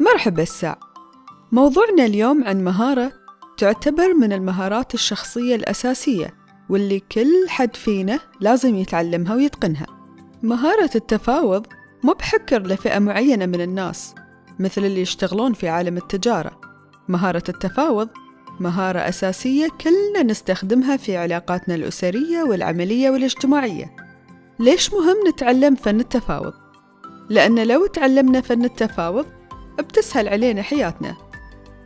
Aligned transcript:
مرحبا 0.00 0.42
الساع 0.42 0.80
موضوعنا 1.52 2.04
اليوم 2.04 2.44
عن 2.44 2.64
مهارة 2.64 3.12
تعتبر 3.56 4.14
من 4.14 4.32
المهارات 4.32 4.94
الشخصية 4.94 5.54
الأساسية 5.54 6.34
واللي 6.68 7.00
كل 7.00 7.48
حد 7.48 7.76
فينا 7.76 8.20
لازم 8.40 8.74
يتعلمها 8.74 9.34
ويتقنها. 9.34 9.86
مهارة 10.42 10.90
التفاوض 10.94 11.66
مو 12.04 12.12
بحكر 12.12 12.62
لفئة 12.62 12.98
معينة 12.98 13.46
من 13.46 13.60
الناس 13.60 14.14
مثل 14.58 14.84
اللي 14.84 15.00
يشتغلون 15.00 15.52
في 15.52 15.68
عالم 15.68 15.96
التجارة. 15.96 16.60
مهارة 17.08 17.44
التفاوض 17.48 18.08
مهارة 18.60 18.98
أساسية 18.98 19.68
كلنا 19.80 20.22
نستخدمها 20.22 20.96
في 20.96 21.16
علاقاتنا 21.16 21.74
الأسرية 21.74 22.42
والعملية 22.42 23.10
والاجتماعية. 23.10 23.96
ليش 24.58 24.92
مهم 24.92 25.16
نتعلم 25.28 25.74
فن 25.74 26.00
التفاوض؟ 26.00 26.52
لأن 27.30 27.66
لو 27.66 27.86
تعلمنا 27.86 28.40
فن 28.40 28.64
التفاوض 28.64 29.26
بتسهل 29.82 30.28
علينا 30.28 30.62
حياتنا. 30.62 31.16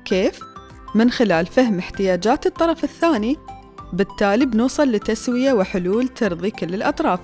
كيف؟ 0.05 0.41
من 0.95 1.11
خلال 1.11 1.47
فهم 1.47 1.79
احتياجات 1.79 2.47
الطرف 2.47 2.85
الثاني 2.85 3.37
بالتالي 3.93 4.47
بنوصل 4.47 4.93
لتسوية 4.93 5.53
وحلول 5.53 6.09
ترضي 6.09 6.51
كل 6.51 6.75
الأطراف. 6.75 7.21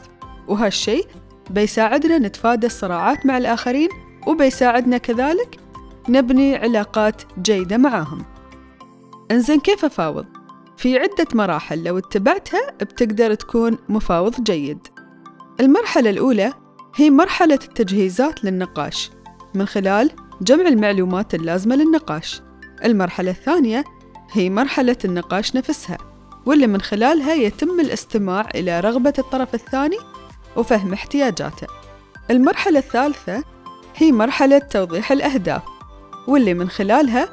وهالشي 0.49 1.03
بيساعدنا 1.51 2.19
نتفادى 2.19 2.67
الصراعات 2.67 3.27
مع 3.27 3.39
الآخرين 3.39 3.89
وبيساعدنا 4.27 4.99
كذلك 4.99 5.59
نبني 6.09 6.57
علاقات 6.57 7.23
جيدة 7.43 7.77
معاهم. 7.77 8.25
إنزين 9.31 9.61
كيف 9.61 9.85
أفاوض؟ 9.85 10.27
في 10.77 10.99
عدة 10.99 11.27
مراحل 11.35 11.85
لو 11.85 11.99
اتبعتها 11.99 12.71
بتقدر 12.81 13.35
تكون 13.35 13.79
مفاوض 13.89 14.43
جيد. 14.43 14.79
المرحلة 15.61 16.11
الأولى 16.11 16.53
هي 16.97 17.11
مرحلة 17.11 17.59
التجهيزات 17.65 18.45
للنقاش. 18.45 19.11
من 19.55 19.67
خلال 19.67 20.11
جمع 20.41 20.69
المعلومات 20.69 21.35
اللازمة 21.35 21.77
للنقاش. 21.77 22.43
المرحلة 22.85 23.31
الثانية 23.31 23.85
هي 24.33 24.51
مرحلة 24.51 24.97
النقاش 25.05 25.57
نفسها 25.57 25.99
واللي 26.47 26.67
من 26.67 26.81
خلالها 26.81 27.35
يتم 27.35 27.81
الاستماع 27.81 28.49
إلى 28.55 28.81
رغبة 28.81 29.13
الطرف 29.19 29.55
الثاني 29.55 29.97
وفهم 30.57 30.93
احتياجاته. 30.93 31.67
المرحلة 32.31 32.79
الثالثة 32.79 33.45
هي 33.97 34.13
مرحلة 34.13 34.59
توضيح 34.59 35.13
الأهداف 35.13 35.63
واللي 36.29 36.55
من 36.55 36.69
خلالها 36.69 37.29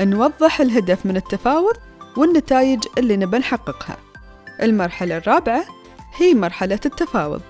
نوضح 0.00 0.60
الهدف 0.60 1.06
من 1.06 1.16
التفاوض 1.16 1.74
والنتائج 2.16 2.84
اللي 2.98 3.16
نبى 3.16 3.38
نحققها. 3.38 3.96
المرحلة 4.62 5.16
الرابعة 5.16 5.64
هي 6.16 6.34
مرحلة 6.34 6.80
التفاوض 6.86 7.40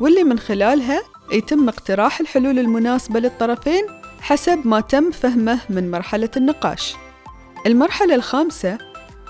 واللي 0.00 0.24
من 0.24 0.38
خلالها 0.38 1.02
يتم 1.32 1.68
اقتراح 1.68 2.20
الحلول 2.20 2.58
المناسبة 2.58 3.20
للطرفين 3.20 3.99
حسب 4.20 4.66
ما 4.66 4.80
تم 4.80 5.10
فهمه 5.10 5.58
من 5.70 5.90
مرحلة 5.90 6.30
النقاش. 6.36 6.96
المرحلة 7.66 8.14
الخامسة 8.14 8.78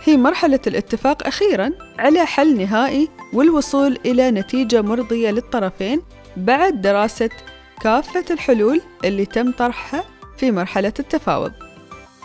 هي 0.05 0.17
مرحلة 0.17 0.61
الاتفاق 0.67 1.27
أخيراً 1.27 1.71
على 1.99 2.27
حل 2.27 2.57
نهائي 2.57 3.09
والوصول 3.33 3.99
إلى 4.07 4.31
نتيجة 4.31 4.83
مرضية 4.83 5.31
للطرفين 5.31 6.03
بعد 6.37 6.81
دراسة 6.81 7.31
كافة 7.81 8.25
الحلول 8.31 8.81
اللي 9.05 9.27
تم 9.27 9.53
طرحها 9.53 10.05
في 10.37 10.51
مرحلة 10.51 10.93
التفاوض. 10.99 11.53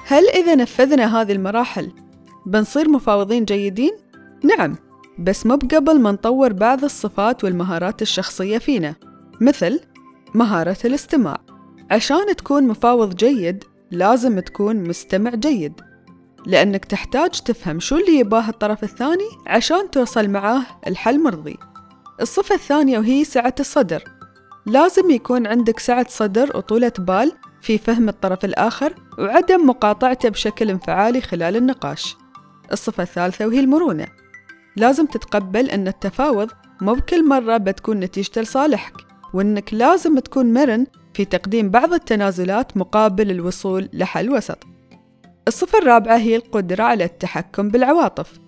هل 0.07 0.29
إذا 0.29 0.55
نفذنا 0.55 1.21
هذه 1.21 1.31
المراحل 1.31 1.91
بنصير 2.45 2.89
مفاوضين 2.89 3.45
جيدين؟ 3.45 3.91
نعم، 4.43 4.75
بس 5.19 5.45
مو 5.45 5.55
قبل 5.55 5.99
ما 5.99 6.11
نطور 6.11 6.53
بعض 6.53 6.83
الصفات 6.83 7.43
والمهارات 7.43 8.01
الشخصية 8.01 8.57
فينا، 8.57 8.95
مثل 9.41 9.79
مهارة 10.35 10.77
الاستماع. 10.85 11.44
عشان 11.91 12.35
تكون 12.35 12.67
مفاوض 12.67 13.15
جيد 13.15 13.63
لازم 13.91 14.39
تكون 14.39 14.75
مستمع 14.75 15.29
جيد. 15.29 15.81
لأنك 16.45 16.85
تحتاج 16.85 17.29
تفهم 17.29 17.79
شو 17.79 17.97
اللي 17.97 18.19
يباه 18.19 18.49
الطرف 18.49 18.83
الثاني 18.83 19.29
عشان 19.47 19.91
توصل 19.91 20.29
معاه 20.29 20.61
الحل 20.87 21.23
مرضي. 21.23 21.57
الصفة 22.21 22.55
الثانية 22.55 22.99
وهي 22.99 23.23
سعة 23.23 23.55
الصدر. 23.59 24.03
لازم 24.65 25.11
يكون 25.11 25.47
عندك 25.47 25.79
سعة 25.79 26.05
صدر 26.09 26.57
وطولة 26.57 26.91
بال 26.99 27.31
في 27.61 27.77
فهم 27.77 28.09
الطرف 28.09 28.45
الآخر 28.45 28.95
وعدم 29.19 29.69
مقاطعته 29.69 30.29
بشكل 30.29 30.69
انفعالي 30.69 31.21
خلال 31.21 31.55
النقاش. 31.55 32.17
الصفة 32.71 33.03
الثالثة 33.03 33.47
وهي 33.47 33.59
المرونة. 33.59 34.07
لازم 34.75 35.05
تتقبل 35.05 35.69
أن 35.69 35.87
التفاوض 35.87 36.51
مو 36.81 36.93
بكل 36.93 37.27
مرة 37.27 37.57
بتكون 37.57 37.99
نتيجته 37.99 38.41
لصالحك 38.41 38.93
وأنك 39.33 39.73
لازم 39.73 40.19
تكون 40.19 40.53
مرن 40.53 40.85
في 41.15 41.25
تقديم 41.25 41.69
بعض 41.69 41.93
التنازلات 41.93 42.77
مقابل 42.77 43.31
الوصول 43.31 43.89
لحل 43.93 44.31
وسط. 44.31 44.57
الصفة 45.47 45.79
الرابعة 45.79 46.17
هي 46.17 46.35
القدرة 46.35 46.83
على 46.83 47.03
التحكم 47.03 47.69
بالعواطف. 47.69 48.39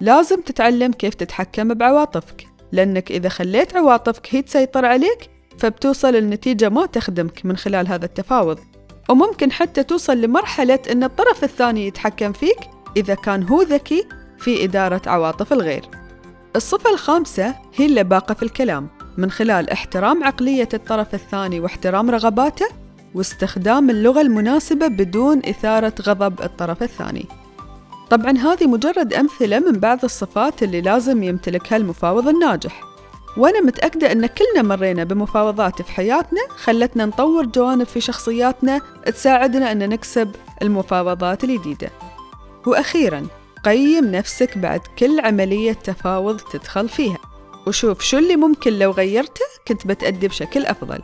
لازم 0.00 0.40
تتعلم 0.40 0.92
كيف 0.92 1.14
تتحكم 1.14 1.74
بعواطفك، 1.74 2.46
لأنك 2.72 3.10
إذا 3.10 3.28
خليت 3.28 3.76
عواطفك 3.76 4.34
هي 4.34 4.42
تسيطر 4.42 4.84
عليك 4.84 5.30
فبتوصل 5.58 6.14
لنتيجة 6.14 6.68
ما 6.68 6.86
تخدمك 6.86 7.46
من 7.46 7.56
خلال 7.56 7.88
هذا 7.88 8.04
التفاوض. 8.04 8.58
وممكن 9.10 9.52
حتى 9.52 9.82
توصل 9.82 10.20
لمرحلة 10.20 10.78
أن 10.92 11.04
الطرف 11.04 11.44
الثاني 11.44 11.86
يتحكم 11.86 12.32
فيك 12.32 12.58
إذا 12.96 13.14
كان 13.14 13.42
هو 13.42 13.62
ذكي 13.62 14.06
في 14.38 14.64
إدارة 14.64 15.02
عواطف 15.06 15.52
الغير. 15.52 15.84
الصفة 16.56 16.90
الخامسة 16.90 17.54
هي 17.74 17.86
اللباقة 17.86 18.34
في 18.34 18.42
الكلام. 18.42 18.88
من 19.16 19.30
خلال 19.30 19.70
احترام 19.70 20.24
عقلية 20.24 20.68
الطرف 20.74 21.14
الثاني 21.14 21.60
واحترام 21.60 22.10
رغباته 22.10 22.66
واستخدام 23.14 23.90
اللغة 23.90 24.20
المناسبة 24.20 24.88
بدون 24.88 25.38
إثارة 25.38 25.94
غضب 26.02 26.42
الطرف 26.42 26.82
الثاني. 26.82 27.26
طبعا 28.10 28.38
هذه 28.38 28.66
مجرد 28.66 29.14
أمثلة 29.14 29.58
من 29.58 29.72
بعض 29.72 30.04
الصفات 30.04 30.62
اللي 30.62 30.80
لازم 30.80 31.22
يمتلكها 31.22 31.76
المفاوض 31.76 32.28
الناجح. 32.28 32.82
وأنا 33.36 33.60
متأكدة 33.60 34.12
أن 34.12 34.26
كلنا 34.26 34.62
مرينا 34.62 35.04
بمفاوضات 35.04 35.82
في 35.82 35.92
حياتنا 35.92 36.40
خلتنا 36.48 37.06
نطور 37.06 37.46
جوانب 37.46 37.86
في 37.86 38.00
شخصياتنا 38.00 38.80
تساعدنا 39.06 39.72
أن 39.72 39.88
نكسب 39.88 40.30
المفاوضات 40.62 41.44
الجديدة. 41.44 41.90
وأخيرا 42.66 43.26
قيم 43.64 44.04
نفسك 44.04 44.58
بعد 44.58 44.80
كل 44.98 45.20
عملية 45.20 45.72
تفاوض 45.72 46.40
تدخل 46.40 46.88
فيها. 46.88 47.31
وشوف 47.66 48.00
شو 48.00 48.18
اللي 48.18 48.36
ممكن 48.36 48.78
لو 48.78 48.90
غيرته 48.90 49.44
كنت 49.68 49.86
بتأدي 49.86 50.28
بشكل 50.28 50.66
أفضل. 50.66 51.00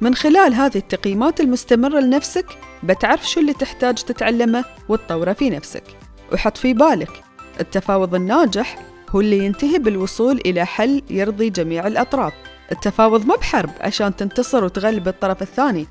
من 0.00 0.14
خلال 0.14 0.54
هذه 0.54 0.76
التقييمات 0.76 1.40
المستمرة 1.40 2.00
لنفسك 2.00 2.46
بتعرف 2.82 3.28
شو 3.28 3.40
اللي 3.40 3.52
تحتاج 3.52 3.94
تتعلمه 3.94 4.64
وتطوره 4.88 5.32
في 5.32 5.50
نفسك. 5.50 5.84
وحط 6.32 6.56
في 6.56 6.74
بالك 6.74 7.22
التفاوض 7.60 8.14
الناجح 8.14 8.78
هو 9.10 9.20
اللي 9.20 9.38
ينتهي 9.38 9.78
بالوصول 9.78 10.40
إلى 10.46 10.66
حل 10.66 11.02
يرضي 11.10 11.50
جميع 11.50 11.86
الأطراف. 11.86 12.32
التفاوض 12.72 13.26
ما 13.26 13.36
بحرب 13.36 13.70
عشان 13.80 14.16
تنتصر 14.16 14.64
وتغلب 14.64 15.08
الطرف 15.08 15.42
الثاني. 15.42 15.86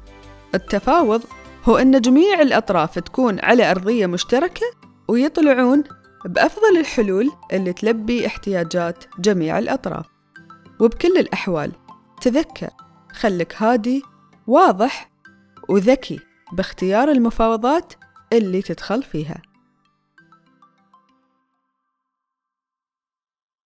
التفاوض 0.56 1.24
هو 1.66 1.78
أن 1.78 2.02
جميع 2.02 2.42
الأطراف 2.42 3.00
تكون 3.00 3.40
على 3.40 3.72
أرضية 3.72 4.06
مشتركة 4.06 4.66
ويطلعون 5.08 5.84
بأفضل 6.26 6.78
الحلول 6.80 7.32
اللي 7.54 7.74
تلبي 7.74 8.28
احتياجات 8.28 9.04
جميع 9.20 9.60
الأطراف. 9.60 10.06
وبكل 10.80 11.18
الأحوال 11.18 11.72
تذكر 12.22 12.70
خلك 13.12 13.62
هادي 13.62 14.04
واضح 14.48 15.12
وذكي 15.70 16.20
باختيار 16.52 17.12
المفاوضات 17.12 17.94
اللي 18.34 18.62
تدخل 18.62 19.04
فيها. 19.04 19.42